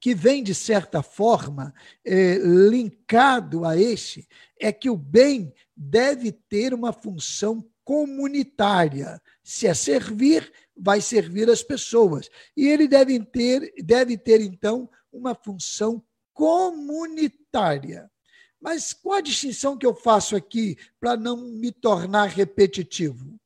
que 0.00 0.12
vem, 0.12 0.42
de 0.42 0.56
certa 0.56 1.00
forma, 1.00 1.72
é, 2.04 2.34
linkado 2.34 3.64
a 3.64 3.76
este, 3.76 4.28
é 4.58 4.72
que 4.72 4.90
o 4.90 4.96
bem 4.96 5.54
deve 5.76 6.32
ter 6.32 6.74
uma 6.74 6.92
função 6.92 7.64
comunitária. 7.88 9.18
Se 9.42 9.66
é 9.66 9.72
servir, 9.72 10.52
vai 10.76 11.00
servir 11.00 11.48
as 11.48 11.62
pessoas. 11.62 12.28
E 12.54 12.68
ele 12.68 12.86
deve 12.86 13.18
ter, 13.24 13.72
deve 13.82 14.18
ter 14.18 14.42
então, 14.42 14.90
uma 15.10 15.34
função 15.34 16.04
comunitária. 16.34 18.10
Mas 18.60 18.92
qual 18.92 19.16
a 19.16 19.22
distinção 19.22 19.78
que 19.78 19.86
eu 19.86 19.94
faço 19.94 20.36
aqui 20.36 20.76
para 21.00 21.16
não 21.16 21.38
me 21.38 21.72
tornar 21.72 22.26
repetitivo? 22.26 23.40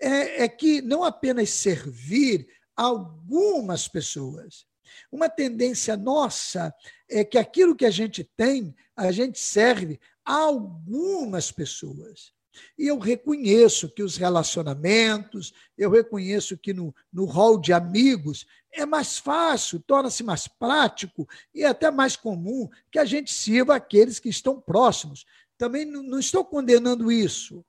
É, 0.00 0.44
é 0.44 0.48
que 0.48 0.80
não 0.80 1.04
apenas 1.04 1.50
servir 1.50 2.48
algumas 2.74 3.86
pessoas. 3.86 4.64
Uma 5.12 5.28
tendência 5.28 5.94
nossa 5.94 6.74
é 7.06 7.22
que 7.22 7.36
aquilo 7.36 7.76
que 7.76 7.84
a 7.84 7.90
gente 7.90 8.24
tem, 8.34 8.74
a 8.96 9.12
gente 9.12 9.38
serve 9.38 10.00
algumas 10.24 11.52
pessoas. 11.52 12.32
E 12.78 12.86
eu 12.86 12.98
reconheço 12.98 13.88
que 13.88 14.02
os 14.02 14.16
relacionamentos, 14.16 15.52
eu 15.76 15.90
reconheço 15.90 16.56
que 16.56 16.72
no, 16.72 16.94
no 17.12 17.24
hall 17.24 17.60
de 17.60 17.72
amigos 17.72 18.46
é 18.72 18.84
mais 18.84 19.18
fácil, 19.18 19.80
torna-se 19.80 20.22
mais 20.22 20.46
prático 20.46 21.28
e 21.54 21.64
até 21.64 21.90
mais 21.90 22.16
comum 22.16 22.68
que 22.90 22.98
a 22.98 23.04
gente 23.04 23.32
sirva 23.32 23.74
aqueles 23.74 24.18
que 24.18 24.28
estão 24.28 24.60
próximos. 24.60 25.24
Também 25.56 25.84
não, 25.84 26.02
não 26.02 26.18
estou 26.18 26.44
condenando 26.44 27.10
isso, 27.10 27.64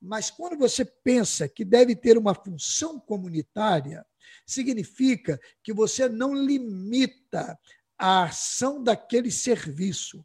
mas 0.00 0.30
quando 0.30 0.58
você 0.58 0.84
pensa 0.84 1.48
que 1.48 1.64
deve 1.64 1.94
ter 1.94 2.18
uma 2.18 2.34
função 2.34 2.98
comunitária, 2.98 4.04
significa 4.44 5.40
que 5.62 5.72
você 5.72 6.08
não 6.08 6.34
limita 6.34 7.58
a 7.96 8.24
ação 8.24 8.82
daquele 8.82 9.30
serviço. 9.30 10.24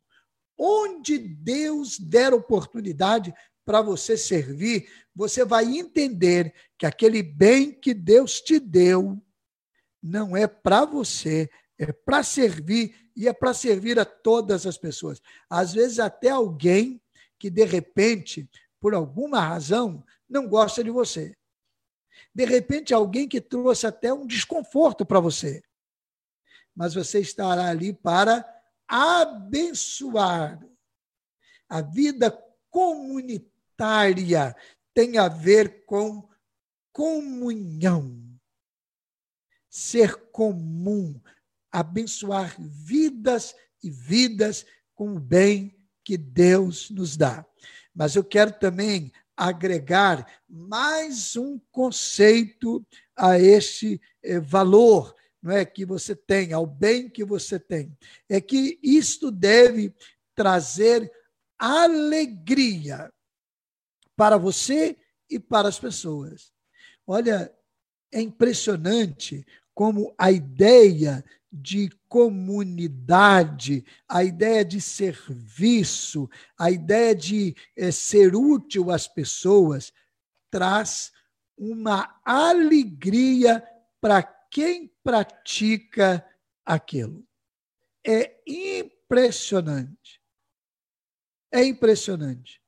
Onde 0.57 1.19
Deus 1.19 1.99
der 1.99 2.33
oportunidade, 2.33 3.31
para 3.67 3.81
você 3.81 4.15
servir, 4.15 4.89
você 5.13 5.43
vai 5.43 5.65
entender 5.65 6.53
que 6.77 6.85
aquele 6.85 7.21
bem 7.21 7.73
que 7.73 7.93
Deus 7.93 8.39
te 8.39 8.61
deu 8.61 9.21
não 10.01 10.37
é 10.37 10.47
para 10.47 10.85
você, 10.85 11.49
é 11.77 11.91
para 11.91 12.23
servir 12.23 13.11
e 13.13 13.27
é 13.27 13.33
para 13.33 13.53
servir 13.53 13.99
a 13.99 14.05
todas 14.05 14.65
as 14.65 14.77
pessoas. 14.77 15.21
Às 15.49 15.73
vezes, 15.73 15.99
até 15.99 16.29
alguém 16.29 17.01
que, 17.37 17.49
de 17.49 17.65
repente, 17.65 18.49
por 18.79 18.93
alguma 18.93 19.41
razão, 19.41 20.01
não 20.29 20.47
gosta 20.47 20.81
de 20.81 20.89
você. 20.89 21.35
De 22.33 22.45
repente, 22.45 22.93
alguém 22.93 23.27
que 23.27 23.41
trouxe 23.41 23.85
até 23.85 24.13
um 24.13 24.25
desconforto 24.25 25.05
para 25.05 25.19
você. 25.19 25.61
Mas 26.73 26.93
você 26.93 27.19
estará 27.19 27.67
ali 27.67 27.91
para 27.91 28.45
abençoar 28.87 30.65
a 31.67 31.81
vida 31.81 32.31
comunitária 32.69 33.56
tem 34.93 35.17
a 35.17 35.27
ver 35.27 35.85
com 35.85 36.27
comunhão. 36.91 38.19
Ser 39.69 40.15
comum, 40.31 41.21
abençoar 41.71 42.55
vidas 42.59 43.55
e 43.83 43.91
vidas 43.91 44.65
com 44.95 45.15
o 45.15 45.19
bem 45.19 45.77
que 46.03 46.17
Deus 46.17 46.89
nos 46.89 47.15
dá. 47.15 47.45
Mas 47.93 48.15
eu 48.15 48.23
quero 48.23 48.51
também 48.59 49.11
agregar 49.35 50.41
mais 50.49 51.35
um 51.35 51.59
conceito 51.71 52.83
a 53.15 53.39
este 53.39 54.01
eh, 54.23 54.39
valor 54.39 55.15
não 55.41 55.55
é 55.55 55.63
que 55.63 55.85
você 55.85 56.15
tem, 56.15 56.51
ao 56.51 56.65
bem 56.65 57.09
que 57.09 57.23
você 57.23 57.59
tem. 57.59 57.95
É 58.27 58.41
que 58.41 58.79
isto 58.81 59.31
deve 59.31 59.93
trazer 60.35 61.11
alegria 61.57 63.11
para 64.17 64.35
você 64.37 64.97
e 65.29 65.39
para 65.39 65.69
as 65.69 65.79
pessoas. 65.79 66.51
Olha, 67.05 67.53
é 68.11 68.19
impressionante 68.19 69.45
como 69.73 70.13
a 70.17 70.31
ideia 70.31 71.23
de 71.51 71.89
comunidade, 72.09 73.85
a 74.07 74.23
ideia 74.23 74.65
de 74.65 74.81
serviço, 74.81 76.29
a 76.57 76.69
ideia 76.71 77.15
de 77.15 77.55
é, 77.75 77.91
ser 77.91 78.35
útil 78.35 78.91
às 78.91 79.07
pessoas, 79.07 79.93
traz 80.49 81.13
uma 81.57 82.19
alegria 82.25 83.63
para 84.01 84.23
quem 84.23 84.91
pratica 85.03 86.25
aquilo. 86.65 87.25
É 88.05 88.41
impressionante. 88.45 90.21
É 91.51 91.63
impressionante. 91.63 92.61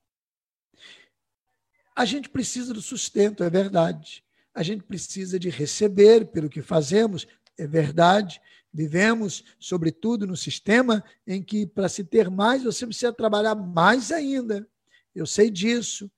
A 1.99 2.05
gente 2.05 2.29
precisa 2.29 2.73
do 2.73 2.81
sustento, 2.81 3.43
é 3.43 3.49
verdade. 3.49 4.23
A 4.55 4.63
gente 4.63 4.85
precisa 4.85 5.37
de 5.37 5.49
receber 5.49 6.27
pelo 6.27 6.47
que 6.49 6.61
fazemos, 6.61 7.27
é 7.57 7.67
verdade. 7.67 8.39
Vivemos, 8.73 9.43
sobretudo, 9.59 10.25
no 10.25 10.37
sistema 10.37 11.03
em 11.27 11.43
que, 11.43 11.65
para 11.65 11.89
se 11.89 12.05
ter 12.05 12.29
mais, 12.29 12.63
você 12.63 12.85
precisa 12.85 13.11
trabalhar 13.11 13.53
mais 13.53 14.13
ainda. 14.13 14.65
Eu 15.13 15.25
sei 15.25 15.49
disso. 15.49 16.09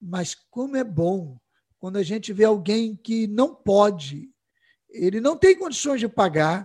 Mas 0.00 0.36
como 0.52 0.76
é 0.76 0.84
bom 0.84 1.36
quando 1.80 1.96
a 1.96 2.02
gente 2.04 2.32
vê 2.32 2.44
alguém 2.44 2.94
que 2.94 3.26
não 3.26 3.52
pode, 3.52 4.30
ele 4.88 5.20
não 5.20 5.36
tem 5.36 5.58
condições 5.58 5.98
de 5.98 6.06
pagar, 6.06 6.64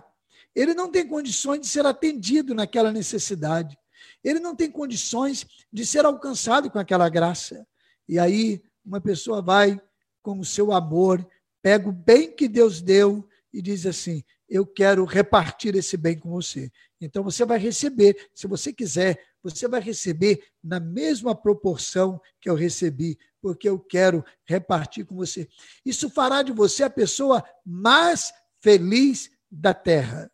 ele 0.54 0.74
não 0.74 0.88
tem 0.88 1.08
condições 1.08 1.62
de 1.62 1.66
ser 1.66 1.84
atendido 1.84 2.54
naquela 2.54 2.92
necessidade, 2.92 3.76
ele 4.22 4.38
não 4.38 4.54
tem 4.54 4.70
condições 4.70 5.44
de 5.72 5.84
ser 5.84 6.04
alcançado 6.04 6.70
com 6.70 6.78
aquela 6.78 7.08
graça. 7.08 7.66
E 8.10 8.18
aí, 8.18 8.60
uma 8.84 9.00
pessoa 9.00 9.40
vai 9.40 9.80
com 10.20 10.40
o 10.40 10.44
seu 10.44 10.72
amor, 10.72 11.24
pega 11.62 11.88
o 11.88 11.92
bem 11.92 12.34
que 12.34 12.48
Deus 12.48 12.82
deu 12.82 13.24
e 13.52 13.62
diz 13.62 13.86
assim: 13.86 14.24
Eu 14.48 14.66
quero 14.66 15.04
repartir 15.04 15.76
esse 15.76 15.96
bem 15.96 16.18
com 16.18 16.28
você. 16.28 16.72
Então 17.00 17.22
você 17.22 17.44
vai 17.44 17.56
receber, 17.56 18.28
se 18.34 18.48
você 18.48 18.72
quiser, 18.72 19.24
você 19.40 19.68
vai 19.68 19.80
receber 19.80 20.42
na 20.60 20.80
mesma 20.80 21.36
proporção 21.36 22.20
que 22.40 22.50
eu 22.50 22.56
recebi, 22.56 23.16
porque 23.40 23.68
eu 23.68 23.78
quero 23.78 24.24
repartir 24.44 25.06
com 25.06 25.14
você. 25.14 25.48
Isso 25.86 26.10
fará 26.10 26.42
de 26.42 26.50
você 26.50 26.82
a 26.82 26.90
pessoa 26.90 27.44
mais 27.64 28.32
feliz 28.58 29.30
da 29.48 29.72
terra. 29.72 30.28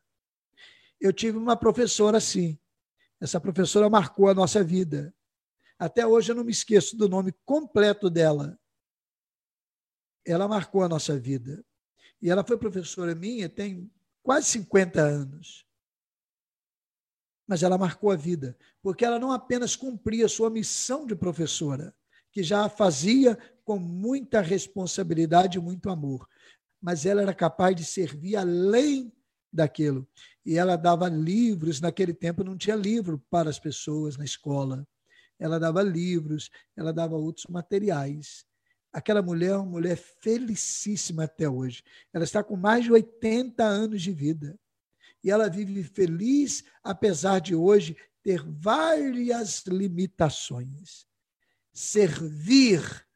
Eu 0.99 1.13
tive 1.13 1.37
uma 1.37 1.59
professora 1.59 2.17
assim. 2.17 2.59
Essa 3.21 3.39
professora 3.39 3.91
marcou 3.91 4.31
a 4.31 4.35
nossa 4.35 4.65
vida. 4.65 5.15
Até 5.79 6.07
hoje 6.07 6.33
eu 6.33 6.37
não 6.37 6.45
me 6.45 6.53
esqueço 6.53 6.97
do 6.97 7.09
nome 7.09 7.33
completo 7.45 8.09
dela. 8.09 8.59
Ela 10.25 10.49
marcou 10.49 10.83
a 10.83 10.89
nossa 10.89 11.19
vida. 11.19 11.65
E 12.21 12.31
ela 12.31 12.45
foi 12.45 12.57
professora 12.57 13.15
minha 13.15 13.49
tem 13.49 13.91
quase 14.23 14.47
50 14.49 15.01
anos. 15.01 15.67
Mas 17.47 17.63
ela 17.63 17.79
marcou 17.79 18.11
a 18.11 18.17
vida, 18.17 18.59
porque 18.83 19.05
ela 19.05 19.19
não 19.19 19.31
apenas 19.31 19.77
cumpria 19.77 20.29
sua 20.29 20.51
missão 20.51 21.07
de 21.07 21.15
professora, 21.15 21.95
que 22.33 22.43
já 22.43 22.65
a 22.65 22.69
fazia 22.69 23.39
com 23.65 23.79
muita 23.79 24.41
responsabilidade 24.41 25.59
e 25.59 25.61
muito 25.61 25.89
amor, 25.89 26.29
mas 26.81 27.07
ela 27.07 27.23
era 27.23 27.35
capaz 27.35 27.77
de 27.77 27.85
servir 27.85 28.37
além 28.37 29.13
daquilo. 29.53 30.09
E 30.45 30.57
ela 30.57 30.77
dava 30.77 31.09
livros, 31.09 31.81
naquele 31.81 32.13
tempo 32.13 32.45
não 32.45 32.57
tinha 32.57 32.77
livro 32.77 33.23
para 33.31 33.49
as 33.49 33.59
pessoas 33.59 34.17
na 34.17 34.25
escola. 34.25 34.87
Ela 35.39 35.59
dava 35.59 35.83
livros, 35.83 36.51
ela 36.77 36.93
dava 36.93 37.17
outros 37.17 37.47
materiais. 37.47 38.45
Aquela 38.93 39.21
mulher 39.21 39.51
é 39.51 39.57
uma 39.57 39.67
mulher 39.67 39.97
felicíssima 39.97 41.25
até 41.25 41.49
hoje. 41.49 41.83
Ela 42.13 42.25
está 42.25 42.43
com 42.43 42.57
mais 42.57 42.85
de 42.85 42.93
80 42.93 43.63
anos 43.63 44.03
de 44.03 44.13
vida. 44.13 44.59
E 45.23 45.31
ela 45.31 45.51
vive 45.51 45.83
feliz, 45.83 46.65
apesar 46.83 47.41
de 47.41 47.55
hoje 47.55 47.97
ter 48.23 48.43
várias 48.43 49.65
limitações. 49.67 51.07
Servir 51.73 53.07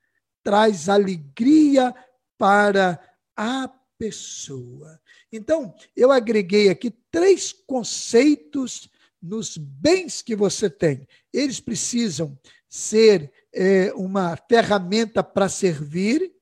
traz 0.43 0.89
alegria 0.89 1.95
para 2.37 3.01
a 3.37 3.69
pessoa. 3.99 5.01
Então, 5.33 5.75
eu 5.95 6.11
agreguei 6.11 6.69
aqui 6.69 6.91
três 7.11 7.53
conceitos 7.53 8.89
nos 9.23 9.57
bens 9.57 10.23
que 10.23 10.35
você 10.35 10.71
tem. 10.71 11.07
Eles 11.33 11.61
precisam 11.61 12.39
ser 12.69 13.33
é, 13.53 13.93
uma 13.95 14.37
ferramenta 14.49 15.23
para 15.23 15.49
servir, 15.49 16.33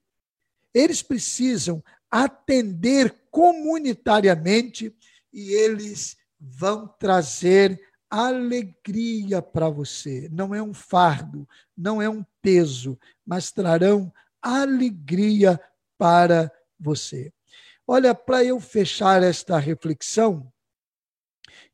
eles 0.75 1.03
precisam 1.03 1.83
atender 2.11 3.15
comunitariamente 3.31 4.95
e 5.33 5.53
eles 5.53 6.17
vão 6.39 6.87
trazer 6.87 7.81
alegria 8.11 9.43
para 9.43 9.69
você. 9.69 10.29
Não 10.31 10.55
é 10.55 10.63
um 10.63 10.73
fardo, 10.73 11.47
não 11.77 12.01
é 12.01 12.09
um 12.09 12.25
peso, 12.41 12.99
mas 13.27 13.51
trarão 13.51 14.13
alegria 14.41 15.61
para 15.99 16.51
você. 16.79 17.33
Olha, 17.87 18.15
para 18.15 18.45
eu 18.45 18.61
fechar 18.61 19.23
esta 19.23 19.59
reflexão, 19.59 20.53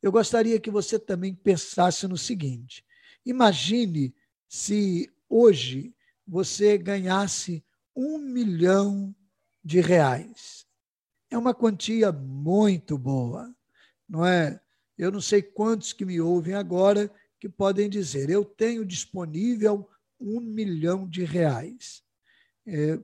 eu 0.02 0.12
gostaria 0.12 0.60
que 0.60 0.70
você 0.70 0.98
também 0.98 1.34
pensasse 1.34 2.06
no 2.06 2.16
seguinte: 2.16 2.84
imagine 3.24 4.14
se 4.48 5.10
hoje 5.28 5.94
você 6.26 6.78
ganhasse 6.78 7.64
um 7.94 8.18
milhão 8.18 9.14
de 9.62 9.80
reais. 9.80 10.66
É 11.30 11.38
uma 11.38 11.54
quantia 11.54 12.12
muito 12.12 12.96
boa, 12.98 13.54
não 14.08 14.24
é? 14.24 14.60
Eu 14.96 15.10
não 15.10 15.20
sei 15.20 15.42
quantos 15.42 15.92
que 15.92 16.04
me 16.04 16.20
ouvem 16.20 16.54
agora 16.54 17.10
que 17.40 17.48
podem 17.48 17.88
dizer: 17.88 18.30
eu 18.30 18.44
tenho 18.44 18.84
disponível 18.84 19.88
um 20.20 20.40
milhão 20.40 21.08
de 21.08 21.24
reais. 21.24 22.02
É, 22.66 22.98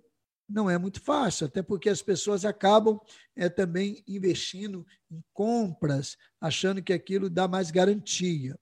não 0.50 0.68
é 0.68 0.76
muito 0.76 1.00
fácil, 1.00 1.46
até 1.46 1.62
porque 1.62 1.88
as 1.88 2.02
pessoas 2.02 2.44
acabam 2.44 3.00
é, 3.36 3.48
também 3.48 4.02
investindo 4.06 4.84
em 5.10 5.22
compras, 5.32 6.18
achando 6.40 6.82
que 6.82 6.92
aquilo 6.92 7.30
dá 7.30 7.46
mais 7.46 7.70
garantia. 7.70 8.58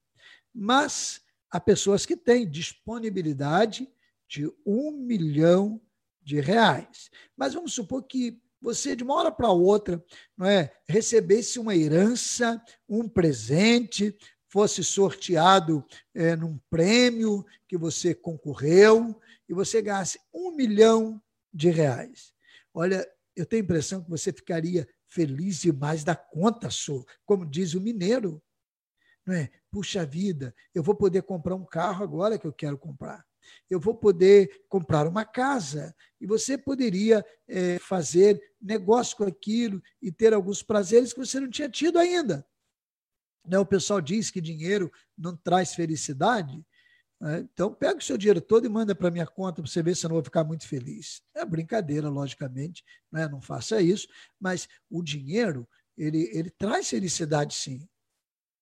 Mas 0.53 1.21
a 1.49 1.59
pessoas 1.59 2.05
que 2.05 2.15
têm 2.15 2.49
disponibilidade 2.49 3.89
de 4.27 4.51
um 4.65 4.91
milhão 4.91 5.81
de 6.21 6.39
reais. 6.39 7.09
Mas 7.35 7.55
vamos 7.55 7.73
supor 7.73 8.03
que 8.03 8.39
você, 8.61 8.95
de 8.95 9.03
uma 9.03 9.15
hora 9.15 9.31
para 9.31 9.49
outra, 9.49 10.03
não 10.37 10.45
é, 10.45 10.71
recebesse 10.87 11.57
uma 11.57 11.75
herança, 11.75 12.61
um 12.87 13.07
presente, 13.07 14.15
fosse 14.47 14.83
sorteado 14.83 15.83
é, 16.13 16.35
num 16.35 16.59
prêmio 16.69 17.45
que 17.67 17.77
você 17.77 18.13
concorreu 18.13 19.19
e 19.47 19.53
você 19.53 19.81
ganhasse 19.81 20.19
um 20.33 20.51
milhão 20.51 21.21
de 21.53 21.69
reais. 21.69 22.33
Olha, 22.73 23.07
eu 23.35 23.45
tenho 23.45 23.63
a 23.63 23.65
impressão 23.65 24.03
que 24.03 24.09
você 24.09 24.31
ficaria 24.31 24.87
feliz 25.07 25.61
demais 25.61 26.03
da 26.03 26.15
conta, 26.15 26.69
sua, 26.69 27.03
como 27.25 27.45
diz 27.45 27.73
o 27.73 27.81
mineiro. 27.81 28.41
Não 29.25 29.33
é? 29.33 29.49
Puxa 29.71 30.05
vida, 30.05 30.55
eu 30.73 30.81
vou 30.81 30.95
poder 30.95 31.23
comprar 31.23 31.55
um 31.55 31.65
carro 31.65 32.03
agora 32.03 32.37
que 32.37 32.47
eu 32.47 32.53
quero 32.53 32.77
comprar. 32.77 33.25
Eu 33.69 33.79
vou 33.79 33.95
poder 33.95 34.63
comprar 34.67 35.07
uma 35.07 35.25
casa. 35.25 35.95
E 36.19 36.27
você 36.27 36.57
poderia 36.57 37.25
é, 37.47 37.79
fazer 37.79 38.41
negócio 38.61 39.17
com 39.17 39.23
aquilo 39.23 39.81
e 40.01 40.11
ter 40.11 40.33
alguns 40.33 40.61
prazeres 40.61 41.13
que 41.13 41.19
você 41.19 41.39
não 41.39 41.49
tinha 41.49 41.69
tido 41.69 41.97
ainda. 41.97 42.45
Né? 43.45 43.57
O 43.57 43.65
pessoal 43.65 44.01
diz 44.01 44.29
que 44.29 44.41
dinheiro 44.41 44.91
não 45.17 45.35
traz 45.35 45.73
felicidade. 45.73 46.63
Né? 47.19 47.39
Então, 47.39 47.73
pega 47.73 47.97
o 47.97 48.01
seu 48.01 48.17
dinheiro 48.17 48.41
todo 48.41 48.65
e 48.65 48.69
manda 48.69 48.95
para 48.95 49.11
minha 49.11 49.27
conta 49.27 49.61
para 49.61 49.69
você 49.69 49.81
ver 49.83 49.95
se 49.95 50.05
eu 50.05 50.09
não 50.09 50.15
vou 50.15 50.23
ficar 50.23 50.43
muito 50.43 50.67
feliz. 50.67 51.21
É 51.35 51.45
brincadeira, 51.45 52.09
logicamente, 52.09 52.83
né? 53.11 53.27
não 53.27 53.41
faça 53.41 53.81
isso, 53.81 54.07
mas 54.39 54.67
o 54.89 55.03
dinheiro, 55.03 55.67
ele, 55.97 56.29
ele 56.33 56.49
traz 56.49 56.89
felicidade 56.89 57.53
sim. 57.53 57.87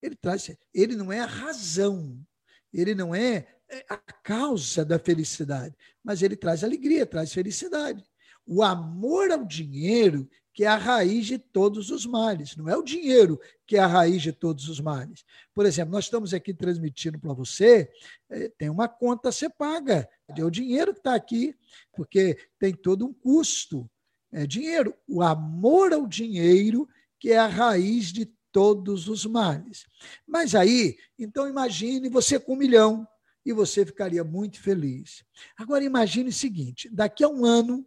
Ele 0.01 0.15
traz, 0.15 0.51
ele 0.73 0.95
não 0.95 1.11
é 1.11 1.19
a 1.19 1.25
razão, 1.25 2.23
ele 2.71 2.93
não 2.93 3.15
é 3.15 3.47
é 3.69 3.85
a 3.89 3.97
causa 3.97 4.85
da 4.85 4.97
felicidade, 4.97 5.75
mas 6.03 6.21
ele 6.21 6.35
traz 6.35 6.63
alegria, 6.63 7.05
traz 7.05 7.33
felicidade. 7.33 8.03
O 8.45 8.63
amor 8.63 9.29
ao 9.31 9.43
dinheiro 9.43 10.29
que 10.57 10.63
é 10.63 10.67
a 10.67 10.75
raiz 10.75 11.27
de 11.27 11.37
todos 11.37 11.91
os 11.91 12.03
males. 12.07 12.55
Não 12.55 12.67
é 12.67 12.75
o 12.75 12.81
dinheiro 12.81 13.39
que 13.67 13.77
é 13.77 13.79
a 13.79 13.85
raiz 13.85 14.23
de 14.23 14.31
todos 14.31 14.67
os 14.67 14.79
males. 14.79 15.23
Por 15.53 15.67
exemplo, 15.67 15.91
nós 15.91 16.05
estamos 16.05 16.33
aqui 16.33 16.51
transmitindo 16.51 17.19
para 17.19 17.31
você, 17.31 17.87
é, 18.27 18.49
tem 18.49 18.67
uma 18.67 18.87
conta 18.87 19.29
a 19.29 19.31
ser 19.31 19.51
paga, 19.51 20.09
é 20.35 20.43
o 20.43 20.49
dinheiro 20.49 20.95
que 20.95 20.99
está 20.99 21.13
aqui, 21.13 21.55
porque 21.95 22.39
tem 22.57 22.73
todo 22.73 23.05
um 23.05 23.13
custo. 23.13 23.87
É 24.31 24.47
dinheiro. 24.47 24.95
O 25.07 25.21
amor 25.21 25.93
ao 25.93 26.07
dinheiro 26.07 26.89
que 27.19 27.29
é 27.29 27.37
a 27.37 27.45
raiz 27.45 28.11
de 28.11 28.25
todos 28.51 29.07
os 29.07 29.27
males. 29.27 29.85
Mas 30.25 30.55
aí, 30.55 30.97
então 31.19 31.47
imagine 31.47 32.09
você 32.09 32.39
com 32.39 32.53
um 32.53 32.57
milhão 32.57 33.07
e 33.45 33.53
você 33.53 33.85
ficaria 33.85 34.23
muito 34.23 34.59
feliz. 34.59 35.23
Agora 35.55 35.83
imagine 35.83 36.29
o 36.29 36.33
seguinte: 36.33 36.89
daqui 36.91 37.23
a 37.23 37.29
um 37.29 37.45
ano 37.45 37.85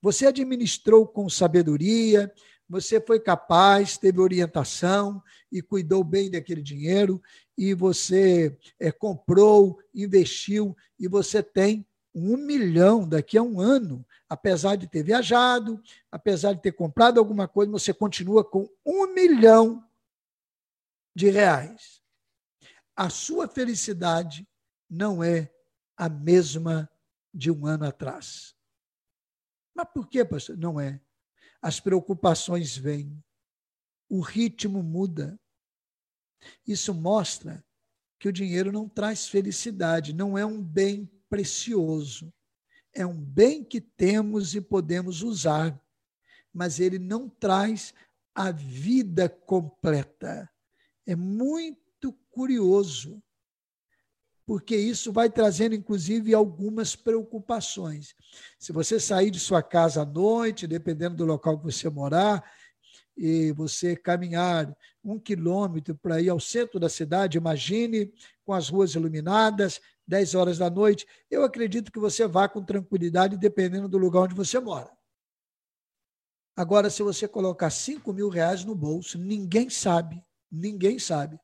você 0.00 0.26
administrou 0.26 1.06
com 1.06 1.28
sabedoria, 1.28 2.32
você 2.68 3.00
foi 3.00 3.18
capaz, 3.18 3.96
teve 3.96 4.20
orientação 4.20 5.22
e 5.50 5.62
cuidou 5.62 6.04
bem 6.04 6.30
daquele 6.30 6.62
dinheiro, 6.62 7.20
e 7.56 7.72
você 7.72 8.56
é, 8.78 8.92
comprou, 8.92 9.80
investiu, 9.94 10.76
e 10.98 11.08
você 11.08 11.42
tem 11.42 11.86
um 12.14 12.36
milhão 12.36 13.08
daqui 13.08 13.38
a 13.38 13.42
um 13.42 13.60
ano. 13.60 14.04
Apesar 14.28 14.76
de 14.76 14.86
ter 14.86 15.02
viajado, 15.02 15.80
apesar 16.12 16.52
de 16.52 16.60
ter 16.60 16.72
comprado 16.72 17.18
alguma 17.18 17.48
coisa, 17.48 17.72
você 17.72 17.94
continua 17.94 18.44
com 18.44 18.68
um 18.84 19.06
milhão 19.14 19.82
de 21.14 21.30
reais. 21.30 22.02
A 22.94 23.08
sua 23.08 23.48
felicidade 23.48 24.46
não 24.90 25.22
é 25.24 25.50
a 25.96 26.08
mesma 26.08 26.90
de 27.32 27.50
um 27.50 27.66
ano 27.66 27.86
atrás. 27.86 28.57
Mas 29.78 29.88
por 29.94 30.08
que, 30.08 30.24
pastor? 30.24 30.58
Não 30.58 30.80
é. 30.80 31.00
As 31.62 31.78
preocupações 31.78 32.76
vêm, 32.76 33.22
o 34.08 34.20
ritmo 34.20 34.82
muda. 34.82 35.38
Isso 36.66 36.92
mostra 36.92 37.64
que 38.18 38.28
o 38.28 38.32
dinheiro 38.32 38.72
não 38.72 38.88
traz 38.88 39.28
felicidade, 39.28 40.12
não 40.12 40.36
é 40.36 40.44
um 40.44 40.60
bem 40.60 41.08
precioso. 41.30 42.34
É 42.92 43.06
um 43.06 43.14
bem 43.14 43.62
que 43.62 43.80
temos 43.80 44.56
e 44.56 44.60
podemos 44.60 45.22
usar, 45.22 45.80
mas 46.52 46.80
ele 46.80 46.98
não 46.98 47.28
traz 47.28 47.94
a 48.34 48.50
vida 48.50 49.28
completa. 49.28 50.50
É 51.06 51.14
muito 51.14 52.12
curioso 52.30 53.22
porque 54.48 54.74
isso 54.74 55.12
vai 55.12 55.28
trazendo, 55.28 55.74
inclusive, 55.74 56.32
algumas 56.32 56.96
preocupações. 56.96 58.14
Se 58.58 58.72
você 58.72 58.98
sair 58.98 59.30
de 59.30 59.38
sua 59.38 59.62
casa 59.62 60.00
à 60.00 60.06
noite, 60.06 60.66
dependendo 60.66 61.16
do 61.16 61.26
local 61.26 61.58
que 61.58 61.64
você 61.64 61.90
morar, 61.90 62.42
e 63.14 63.52
você 63.52 63.94
caminhar 63.94 64.74
um 65.04 65.18
quilômetro 65.18 65.94
para 65.96 66.22
ir 66.22 66.30
ao 66.30 66.40
centro 66.40 66.80
da 66.80 66.88
cidade, 66.88 67.36
imagine 67.36 68.10
com 68.42 68.54
as 68.54 68.70
ruas 68.70 68.94
iluminadas, 68.94 69.82
10 70.06 70.34
horas 70.34 70.56
da 70.56 70.70
noite, 70.70 71.06
eu 71.30 71.44
acredito 71.44 71.92
que 71.92 71.98
você 71.98 72.26
vá 72.26 72.48
com 72.48 72.64
tranquilidade, 72.64 73.36
dependendo 73.36 73.86
do 73.86 73.98
lugar 73.98 74.22
onde 74.22 74.34
você 74.34 74.58
mora. 74.58 74.90
Agora, 76.56 76.88
se 76.88 77.02
você 77.02 77.28
colocar 77.28 77.68
5 77.68 78.14
mil 78.14 78.30
reais 78.30 78.64
no 78.64 78.74
bolso, 78.74 79.18
ninguém 79.18 79.68
sabe, 79.68 80.24
ninguém 80.50 80.98
sabe 80.98 81.38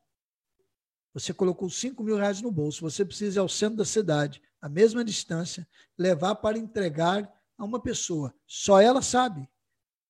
você 1.15 1.33
colocou 1.33 1.71
5 1.71 2.03
mil 2.03 2.17
reais 2.17 2.43
no 2.43 2.51
bolso, 2.51 2.81
você 2.81 3.05
precisa 3.05 3.39
ir 3.39 3.41
ao 3.41 3.49
centro 3.49 3.77
da 3.77 3.85
cidade, 3.85 4.43
a 4.61 4.69
mesma 4.69 5.05
distância, 5.05 5.67
levar 5.97 6.35
para 6.35 6.59
entregar 6.59 7.33
a 7.57 7.65
uma 7.65 7.81
pessoa. 7.81 8.35
Só 8.45 8.81
ela 8.81 9.01
sabe. 9.01 9.49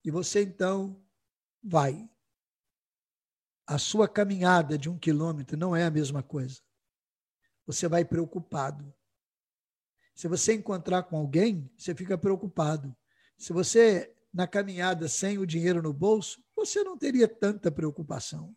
E 0.03 0.11
você 0.11 0.43
então 0.43 0.99
vai. 1.62 2.09
A 3.67 3.77
sua 3.79 4.09
caminhada 4.09 4.79
de 4.79 4.88
um 4.88 4.99
quilômetro 4.99 5.59
não 5.59 5.77
é 5.77 5.85
a 5.85 5.90
mesma 5.90 6.23
coisa. 6.23 6.62
Você 7.67 7.87
vai 7.87 8.05
preocupado. 8.05 8.93
Se 10.14 10.27
você 10.27 10.55
encontrar 10.55 11.03
com 11.03 11.19
alguém, 11.19 11.71
você 11.77 11.95
fica 11.95 12.17
preocupado. 12.17 12.97
Se 13.37 13.53
você, 13.53 14.14
na 14.33 14.47
caminhada, 14.47 15.07
sem 15.09 15.37
o 15.37 15.47
dinheiro 15.47 15.83
no 15.83 15.93
bolso, 15.93 16.43
você 16.57 16.83
não 16.83 16.97
teria 16.97 17.29
tanta 17.29 17.71
preocupação. 17.71 18.55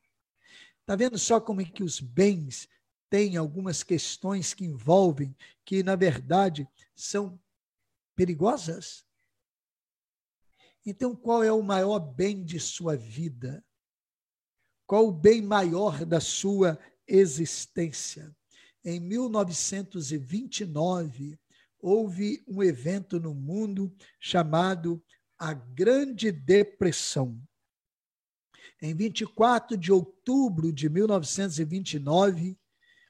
Está 0.87 0.95
vendo 0.95 1.19
só 1.19 1.41
como 1.41 1.59
é 1.59 1.65
que 1.65 1.83
os 1.83 1.99
bens 1.99 2.69
têm 3.09 3.35
algumas 3.35 3.83
questões 3.83 4.53
que 4.53 4.63
envolvem, 4.63 5.35
que 5.65 5.83
na 5.83 5.97
verdade 5.97 6.65
são 6.95 7.37
perigosas? 8.15 9.05
Então, 10.85 11.13
qual 11.13 11.43
é 11.43 11.51
o 11.51 11.61
maior 11.61 11.99
bem 11.99 12.41
de 12.41 12.57
sua 12.57 12.95
vida? 12.95 13.61
Qual 14.85 15.09
o 15.09 15.11
bem 15.11 15.41
maior 15.41 16.05
da 16.05 16.21
sua 16.21 16.79
existência? 17.05 18.33
Em 18.81 18.97
1929, 19.01 21.37
houve 21.81 22.41
um 22.47 22.63
evento 22.63 23.19
no 23.19 23.35
mundo 23.35 23.93
chamado 24.21 25.03
a 25.37 25.53
Grande 25.53 26.31
Depressão. 26.31 27.37
Em 28.81 28.93
24 28.93 29.75
de 29.75 29.91
outubro 29.91 30.71
de 30.71 30.87
1929, 30.87 32.57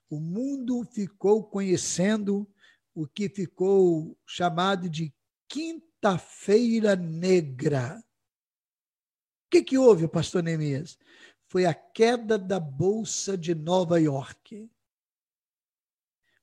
o 0.10 0.20
mundo 0.20 0.86
ficou 0.86 1.44
conhecendo 1.44 2.50
o 2.96 3.06
que 3.06 3.28
ficou 3.28 4.18
chamado 4.26 4.90
de 4.90 5.14
Quinta-feira 5.50 6.96
Negra. 6.96 8.02
O 9.46 9.50
que, 9.52 9.62
que 9.62 9.78
houve, 9.78 10.08
pastor 10.08 10.42
Neemias? 10.42 10.98
Foi 11.50 11.66
a 11.66 11.74
queda 11.74 12.38
da 12.38 12.60
Bolsa 12.60 13.38
de 13.38 13.54
Nova 13.54 14.00
York. 14.00 14.70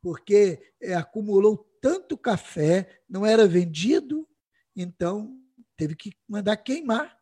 porque 0.00 0.72
é, 0.80 0.94
acumulou 0.94 1.56
tanto 1.80 2.16
café, 2.16 3.02
não 3.08 3.26
era 3.26 3.48
vendido, 3.48 4.28
então 4.76 5.36
teve 5.76 5.96
que 5.96 6.12
mandar 6.28 6.56
queimar. 6.58 7.18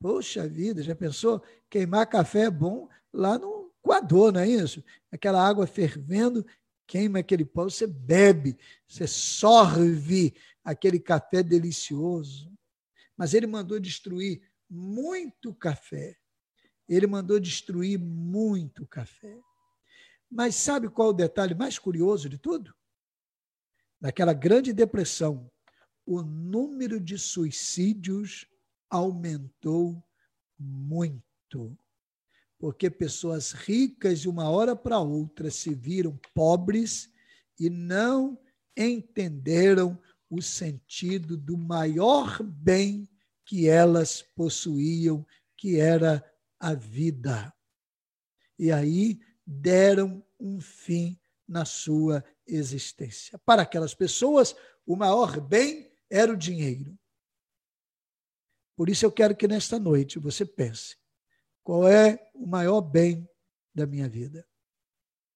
Poxa 0.00 0.46
vida, 0.46 0.80
já 0.80 0.94
pensou? 0.94 1.42
Queimar 1.68 2.06
café 2.06 2.42
é 2.42 2.50
bom 2.50 2.88
lá 3.12 3.36
no 3.36 3.57
coador, 3.88 4.32
não 4.32 4.40
é 4.40 4.46
isso? 4.46 4.84
Aquela 5.10 5.42
água 5.42 5.66
fervendo, 5.66 6.46
queima 6.86 7.20
aquele 7.20 7.44
pão, 7.44 7.70
você 7.70 7.86
bebe, 7.86 8.58
você 8.86 9.06
sorve 9.06 10.34
aquele 10.62 11.00
café 11.00 11.42
delicioso. 11.42 12.52
Mas 13.16 13.32
ele 13.32 13.46
mandou 13.46 13.80
destruir 13.80 14.42
muito 14.68 15.54
café. 15.54 16.18
Ele 16.86 17.06
mandou 17.06 17.40
destruir 17.40 17.98
muito 17.98 18.86
café. 18.86 19.40
Mas 20.30 20.54
sabe 20.54 20.90
qual 20.90 21.08
é 21.08 21.10
o 21.12 21.14
detalhe 21.14 21.54
mais 21.54 21.78
curioso 21.78 22.28
de 22.28 22.36
tudo? 22.36 22.74
Naquela 23.98 24.34
grande 24.34 24.74
depressão, 24.74 25.50
o 26.04 26.20
número 26.20 27.00
de 27.00 27.16
suicídios 27.16 28.46
aumentou 28.90 30.02
muito 30.58 31.76
porque 32.58 32.90
pessoas 32.90 33.52
ricas 33.52 34.20
de 34.20 34.28
uma 34.28 34.50
hora 34.50 34.74
para 34.74 34.98
outra 34.98 35.50
se 35.50 35.74
viram 35.74 36.18
pobres 36.34 37.08
e 37.58 37.70
não 37.70 38.38
entenderam 38.76 39.98
o 40.28 40.42
sentido 40.42 41.36
do 41.36 41.56
maior 41.56 42.42
bem 42.42 43.08
que 43.44 43.68
elas 43.68 44.22
possuíam, 44.22 45.26
que 45.56 45.78
era 45.78 46.22
a 46.60 46.74
vida. 46.74 47.52
E 48.58 48.70
aí 48.70 49.20
deram 49.46 50.22
um 50.38 50.60
fim 50.60 51.18
na 51.46 51.64
sua 51.64 52.22
existência. 52.46 53.38
Para 53.38 53.62
aquelas 53.62 53.94
pessoas, 53.94 54.54
o 54.86 54.96
maior 54.96 55.40
bem 55.40 55.90
era 56.10 56.32
o 56.32 56.36
dinheiro. 56.36 56.98
Por 58.76 58.88
isso 58.88 59.04
eu 59.04 59.10
quero 59.10 59.34
que 59.34 59.48
nesta 59.48 59.78
noite 59.78 60.18
você 60.18 60.44
pense: 60.44 60.96
qual 61.68 61.86
é 61.86 62.18
o 62.34 62.46
maior 62.46 62.80
bem 62.80 63.28
da 63.74 63.86
minha 63.86 64.08
vida? 64.08 64.42